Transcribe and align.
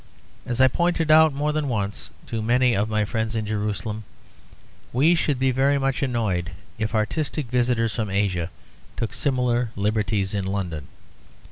As 0.47 0.59
I 0.59 0.67
pointed 0.67 1.11
out 1.11 1.31
more 1.31 1.51
than 1.53 1.69
once 1.69 2.09
to 2.25 2.41
many 2.41 2.73
of 2.75 2.89
my 2.89 3.05
friends 3.05 3.35
in 3.35 3.45
Jerusalem, 3.45 4.03
we 4.91 5.13
should 5.13 5.37
be 5.37 5.51
very 5.51 5.77
much 5.77 6.01
annoyed 6.01 6.53
if 6.79 6.95
artistic 6.95 7.45
visitors 7.51 7.93
from 7.93 8.09
Asia 8.09 8.49
took 8.97 9.13
similar 9.13 9.69
liberties 9.75 10.33
in 10.33 10.45
London. 10.47 10.87